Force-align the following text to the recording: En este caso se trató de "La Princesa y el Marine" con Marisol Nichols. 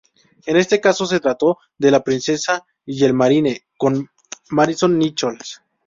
En 0.47 0.57
este 0.57 0.81
caso 0.81 1.05
se 1.05 1.19
trató 1.19 1.59
de 1.77 1.91
"La 1.91 2.03
Princesa 2.03 2.65
y 2.87 3.03
el 3.05 3.13
Marine" 3.13 3.67
con 3.77 4.09
Marisol 4.49 4.97
Nichols. 4.97 5.61